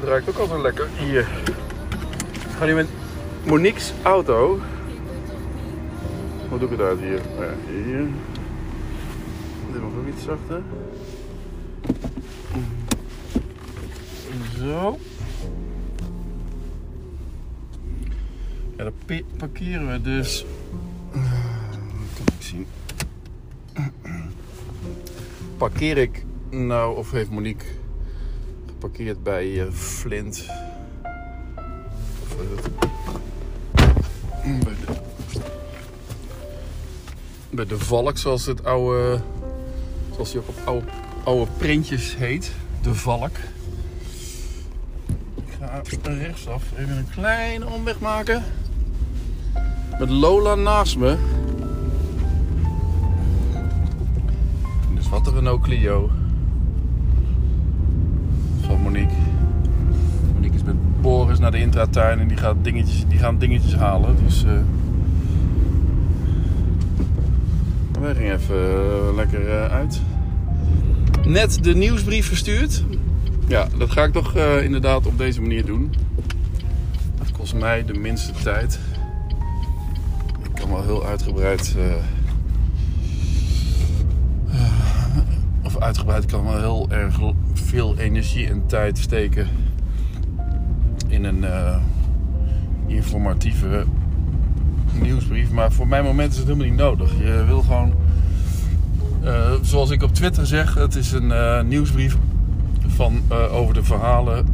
[0.00, 0.88] dat ruikt ook al zo lekker.
[0.98, 1.28] Hier.
[2.58, 2.88] Ga nu met
[3.46, 4.60] Monique's auto.
[6.48, 7.20] Hoe doe ik het uit hier?
[7.38, 8.06] Oh ja, hier.
[9.72, 10.62] Dit mag ook iets zachter.
[14.58, 14.98] Zo.
[18.76, 20.46] Ja, dan parkeren we dus.
[22.14, 22.66] Kan ik zien.
[25.56, 27.66] Parkeer ik nou, of heeft Monique
[28.80, 30.46] geparkeerd bij eh, Flint?
[32.36, 32.70] Het?
[37.50, 39.20] Bij de, Valk, zoals het oude.
[40.12, 40.86] Zoals die ook op oude,
[41.24, 42.52] oude printjes heet.
[42.82, 43.36] De Valk.
[45.36, 48.44] Ik ga rechtsaf even een kleine omweg maken.
[49.98, 51.16] Met Lola naast me.
[54.94, 56.10] Dus wat een Renault Clio.
[61.40, 64.16] Naar de intratuin en die, gaat dingetjes, die gaan dingetjes halen.
[64.24, 64.52] Dus eh
[68.00, 70.00] wij gingen even eh, lekker eh, uit.
[71.26, 72.84] Net de nieuwsbrief verstuurd.
[73.46, 75.94] Ja, dat ga ik toch inderdaad op deze manier doen.
[77.18, 78.78] Dat kost mij de minste tijd.
[80.42, 81.76] Ik kan wel heel uitgebreid.
[85.62, 87.20] of uitgebreid kan wel heel erg
[87.52, 89.48] veel energie en tijd steken
[91.24, 91.76] in een eh,
[92.86, 93.84] informatieve
[95.00, 95.50] nieuwsbrief.
[95.50, 97.18] Maar voor mijn moment is het helemaal niet nodig.
[97.18, 97.92] Je wil gewoon,
[99.22, 102.16] eh, zoals ik op Twitter zeg, het is een eh, nieuwsbrief
[102.86, 104.46] van, over de verhalen.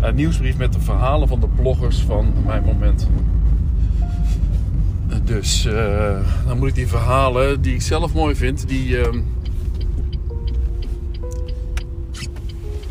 [0.00, 3.08] Een nieuwsbrief met de verhalen van de bloggers van mijn moment.
[5.24, 5.68] Dus
[6.46, 8.96] dan moet ik die verhalen die ik zelf mooi vind, die,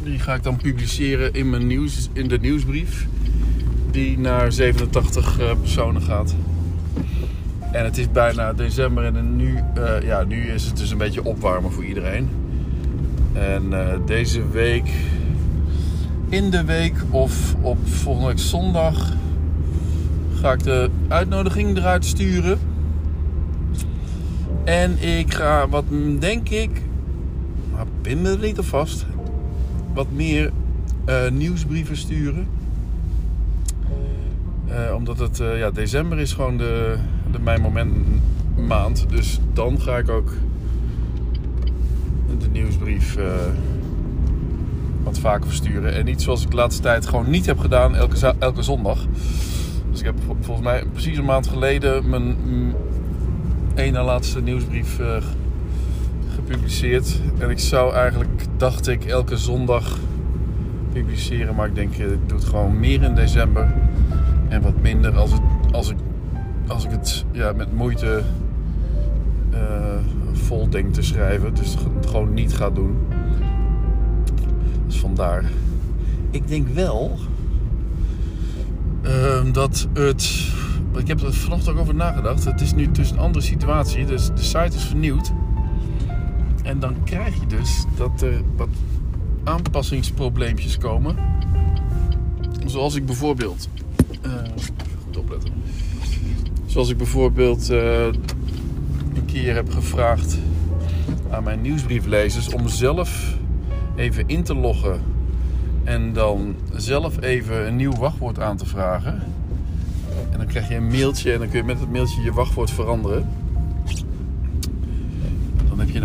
[0.05, 3.07] die ga ik dan publiceren in, mijn nieuws, in de nieuwsbrief.
[3.91, 6.35] Die naar 87 eh, personen gaat.
[7.71, 11.23] En het is bijna december en nu, eh, ja, nu is het dus een beetje
[11.23, 12.29] opwarmen voor iedereen.
[13.33, 14.89] En eh, deze week,
[16.29, 19.13] in de week of op volgende week zondag,
[20.33, 22.59] ga ik de uitnodiging eruit sturen.
[24.63, 25.85] En ik ga wat,
[26.19, 26.81] denk ik,
[27.71, 29.05] maar pin er niet vast,
[29.95, 30.51] wat meer
[31.05, 32.47] eh, nieuwsbrieven sturen.
[34.67, 36.95] Eh, omdat het, eh, ja, december is gewoon de,
[37.31, 37.91] de mijn moment
[38.67, 39.05] maand.
[39.09, 40.29] Dus dan ga ik ook
[42.39, 43.25] de nieuwsbrief eh,
[45.03, 45.93] wat vaker versturen.
[45.93, 49.05] En niet zoals ik de laatste tijd gewoon niet heb gedaan elke, elke zondag.
[49.91, 52.35] Dus ik heb vol- volgens mij precies een maand geleden mijn
[53.75, 55.15] ene laatste nieuwsbrief eh,
[56.45, 57.21] gepubliceerd.
[57.37, 59.97] En ik zou eigenlijk, dacht ik, elke zondag
[60.93, 61.55] publiceren.
[61.55, 63.73] Maar ik denk, eh, ik doe het gewoon meer in december.
[64.47, 65.41] En wat minder als, het,
[65.71, 65.97] als, ik,
[66.67, 68.23] als ik het ja, met moeite
[69.49, 69.59] eh,
[70.31, 71.53] vol denk te schrijven.
[71.53, 72.97] Dus het gewoon niet ga doen.
[74.85, 75.43] Dus vandaar.
[76.31, 77.17] Ik denk wel
[79.01, 80.53] ehm, dat het.
[80.97, 82.45] Ik heb er vanochtend ook over nagedacht.
[82.45, 84.05] Het is nu dus een andere situatie.
[84.05, 85.33] Dus de site is vernieuwd.
[86.65, 88.69] En dan krijg je dus dat er wat
[89.43, 91.15] aanpassingsprobleempjes komen.
[92.65, 93.69] Zoals ik bijvoorbeeld.
[94.21, 94.73] even
[95.05, 95.53] goed opletten.
[96.65, 98.05] Zoals ik bijvoorbeeld eh,
[99.13, 100.37] een keer heb gevraagd
[101.29, 103.37] aan mijn nieuwsbrieflezers om zelf
[103.95, 105.01] even in te loggen.
[105.83, 109.23] En dan zelf even een nieuw wachtwoord aan te vragen.
[110.31, 112.71] En dan krijg je een mailtje en dan kun je met het mailtje je wachtwoord
[112.71, 113.29] veranderen.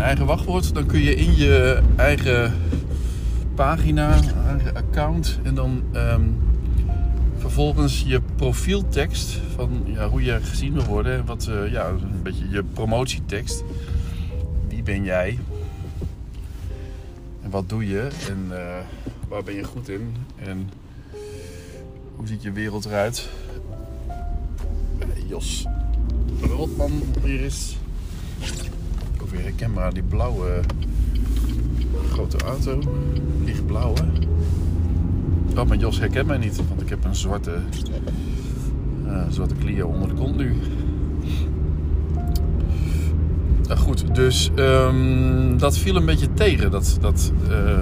[0.01, 0.73] Eigen wachtwoord.
[0.73, 2.53] Dan kun je in je eigen
[3.55, 6.21] pagina, eigen account en dan ehm,
[7.37, 11.13] vervolgens je profieltekst van ja, hoe je gezien wil worden.
[11.13, 13.63] en Wat, eh, ja, een beetje je promotietekst.
[14.67, 15.39] Wie ben jij?
[17.41, 18.07] En wat doe je?
[18.29, 18.75] En eh,
[19.27, 20.15] waar ben je goed in?
[20.35, 20.69] En
[22.15, 23.29] hoe ziet je wereld eruit?
[24.99, 25.65] Eh, Jos
[26.41, 27.77] Rotman hier is.
[29.31, 30.59] Weer herkenbaar, die blauwe
[32.11, 32.79] grote auto.
[33.45, 34.01] Lichtblauwe.
[35.57, 37.51] Oh, maar Jos herkent mij niet, want ik heb een zwarte,
[39.07, 40.55] eh, zwarte Clio onder de kont nu.
[43.67, 47.79] Nou goed, dus ehm, dat viel een beetje tegen, dat, dat, eh,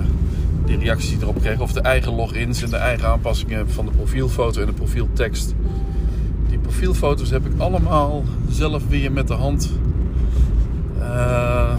[0.65, 1.59] die reacties die erop kreeg.
[1.59, 5.55] Of de eigen logins en de eigen aanpassingen van de profielfoto en de profieltekst.
[6.49, 9.71] Die profielfoto's heb ik allemaal zelf weer met de hand
[11.19, 11.77] eh,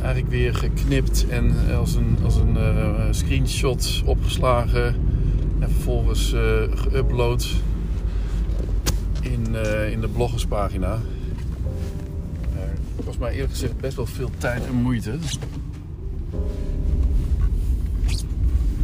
[0.00, 4.94] eigenlijk weer geknipt en als een, als een uh, screenshot opgeslagen
[5.58, 6.40] en vervolgens uh,
[6.74, 7.46] geüpload
[9.20, 10.98] in, uh, in de bloggerspagina.
[13.04, 15.18] kost mij eerlijk gezegd best wel veel tijd en moeite.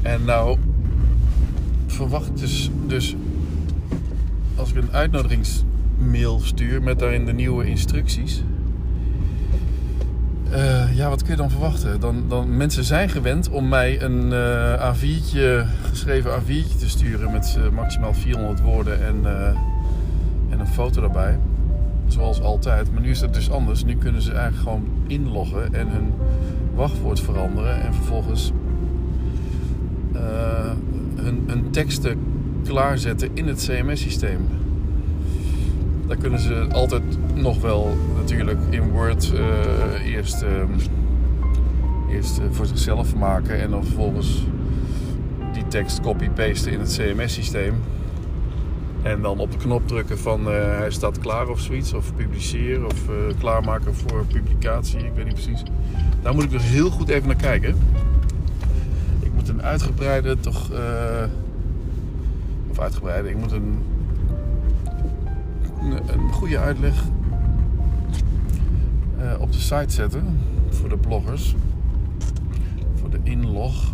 [0.03, 0.59] En nou
[1.87, 3.17] verwacht ik dus, dus
[4.57, 8.43] als ik een uitnodigingsmail stuur met daarin de nieuwe instructies.
[10.51, 12.01] Uh, ja, wat kun je dan verwachten?
[12.01, 17.57] Dan, dan, mensen zijn gewend om mij een uh, A4'tje, geschreven A4'tje te sturen met
[17.59, 19.27] uh, maximaal 400 woorden en,
[20.51, 21.39] en een foto daarbij.
[22.07, 22.93] Zoals altijd.
[22.93, 23.85] Maar nu is dat dus anders.
[23.85, 26.13] Nu kunnen ze eigenlijk gewoon inloggen en hun
[26.75, 27.83] wachtwoord veranderen.
[27.83, 28.53] En vervolgens
[31.15, 32.19] hun, hun teksten
[32.65, 34.49] klaarzetten in het CMS-systeem.
[36.11, 37.03] Daar kunnen ze altijd
[37.35, 40.49] nog wel natuurlijk in Word uh, eerst, uh,
[42.15, 44.45] eerst uh, voor zichzelf maken en dan vervolgens
[45.53, 47.75] die tekst copy-pasten in het CMS-systeem.
[49.03, 53.05] En dan op de knop drukken van hij staat klaar of zoiets, of publiceren of
[53.39, 55.63] klaarmaken voor publicatie, ik weet niet precies.
[56.23, 57.77] Daar moet ik dus heel goed even naar kijken.
[59.21, 60.71] Ik moet een uitgebreide, toch
[62.71, 63.79] of uitgebreide, ik moet een
[65.83, 67.05] een goede uitleg
[69.21, 70.39] uh, op de site zetten
[70.71, 71.55] voor de bloggers.
[72.95, 73.93] Voor de inlog.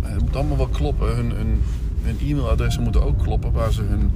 [0.00, 1.16] Het moet allemaal wel kloppen.
[1.16, 1.60] Hun, hun,
[2.02, 4.10] hun e-mailadressen moeten ook kloppen waar ze hun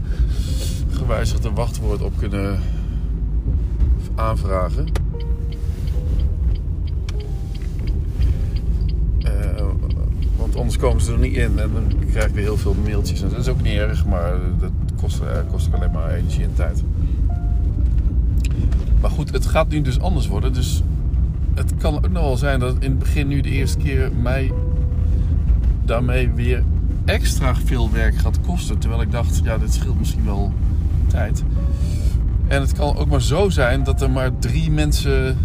[0.90, 2.58] gewijzigde wachtwoord op kunnen
[4.14, 4.86] aanvragen.
[9.20, 9.62] Uh,
[10.36, 13.22] want anders komen ze er niet in en dan krijg je heel veel mailtjes.
[13.22, 14.70] En dat is ook niet erg, maar dat
[15.00, 15.20] kost,
[15.50, 16.84] kost alleen maar energie en tijd.
[19.06, 20.52] Maar goed, het gaat nu dus anders worden.
[20.52, 20.82] Dus
[21.54, 24.52] het kan ook nog wel zijn dat in het begin nu de eerste keer mij
[25.84, 26.62] daarmee weer
[27.04, 28.78] extra veel werk gaat kosten.
[28.78, 30.52] Terwijl ik dacht, ja, dit scheelt misschien wel
[31.06, 31.44] tijd.
[32.48, 35.38] En het kan ook maar zo zijn dat er maar drie mensen,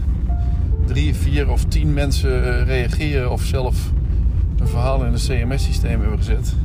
[0.85, 3.91] drie, vier of tien mensen eh, reageren of zelf
[4.59, 6.55] een verhaal in een CMS-systeem hebben gezet.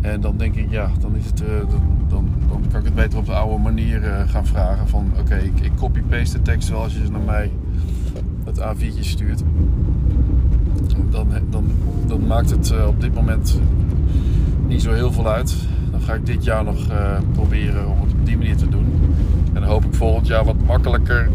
[0.00, 1.40] En dan denk ik, ja, dan is het.
[1.40, 1.46] Uh,
[3.16, 4.88] op de oude manier uh, gaan vragen.
[4.88, 7.50] Van oké, ik, ik copy-paste de tekst zoals je ze naar mij
[8.44, 9.42] het A4'tje stuurt.
[11.10, 11.64] Dan, dan,
[12.06, 13.60] dan maakt het uh, op dit moment
[14.66, 15.56] niet zo heel veel uit.
[15.90, 18.86] Dan ga ik dit jaar nog uh, proberen om het op die manier te doen.
[19.46, 21.30] En dan hoop ik volgend jaar wat makkelijker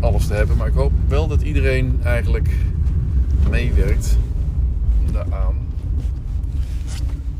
[0.00, 0.56] alles te hebben.
[0.56, 2.56] Maar ik hoop wel dat iedereen eigenlijk
[3.50, 4.18] meewerkt
[5.12, 5.67] daaraan.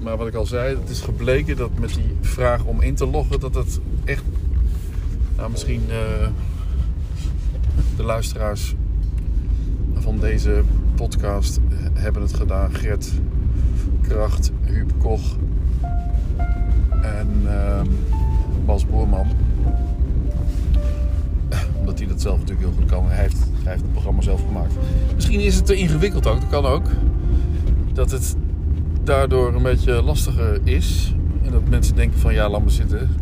[0.09, 3.07] Maar wat ik al zei, het is gebleken dat met die vraag om in te
[3.07, 4.23] loggen, dat het echt,
[5.37, 6.29] nou misschien uh,
[7.97, 8.75] de luisteraars
[9.95, 10.63] van deze
[10.95, 11.61] podcast
[11.95, 12.75] hebben het gedaan.
[12.75, 13.11] Gert,
[14.03, 15.37] Kracht, Huub Koch
[17.03, 17.81] en uh,
[18.65, 19.27] Bas Boorman.
[21.79, 23.09] Omdat hij dat zelf natuurlijk heel goed kan.
[23.09, 24.73] Hij heeft, hij heeft het programma zelf gemaakt.
[25.15, 26.87] Misschien is het te ingewikkeld ook, dat kan ook.
[27.93, 28.37] Dat het
[29.09, 31.15] daardoor een beetje lastiger is.
[31.43, 33.17] En dat mensen denken van ja, laat me zitten.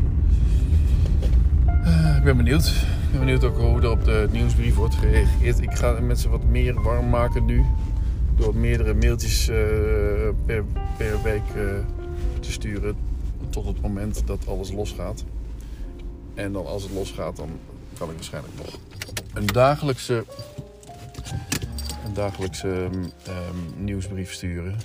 [1.67, 2.67] Uh, ik ben benieuwd.
[2.67, 5.61] Ik ben benieuwd ook hoe er op de nieuwsbrief wordt gereageerd.
[5.61, 7.65] Ik ga mensen wat meer warm maken nu.
[8.37, 9.57] Door meerdere mailtjes uh,
[10.47, 10.65] per,
[10.97, 11.63] per week uh,
[12.41, 12.97] te sturen.
[13.51, 15.25] Tot het moment dat alles losgaat.
[16.35, 17.49] En dan als het losgaat, dan
[17.99, 18.79] kan ik waarschijnlijk nog
[19.35, 20.25] een dagelijkse,
[22.07, 24.77] een dagelijkse um, nieuwsbrief sturen.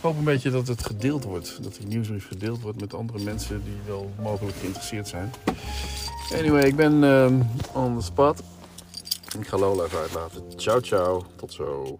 [0.00, 1.62] Ik hoop een beetje dat het gedeeld wordt.
[1.62, 5.32] Dat die nieuwsbrief gedeeld wordt met andere mensen die wel mogelijk geïnteresseerd zijn.
[6.32, 7.26] Anyway, ik ben uh,
[7.72, 8.42] on the spot.
[9.38, 10.42] Ik ga Lola even uitlaten.
[10.56, 11.24] Ciao, ciao.
[11.36, 11.98] Tot zo.